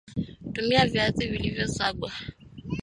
[0.53, 2.11] tumia Viazi vilivyosagwa